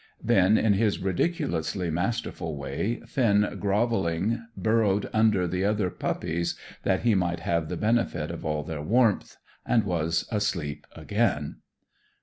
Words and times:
Then, 0.23 0.57
in 0.57 0.73
his 0.73 0.97
ridiculously 0.97 1.91
masterful 1.91 2.57
way, 2.57 3.01
Finn 3.05 3.41
grovellingly 3.59 4.41
burrowed 4.57 5.07
under 5.13 5.47
the 5.47 5.63
other 5.63 5.91
puppies, 5.91 6.55
that 6.81 7.01
he 7.01 7.13
might 7.13 7.41
have 7.41 7.69
the 7.69 7.77
benefit 7.77 8.31
of 8.31 8.43
all 8.43 8.63
their 8.63 8.81
warmth, 8.81 9.37
and 9.63 9.83
was 9.83 10.27
asleep 10.31 10.87
again. 10.95 11.57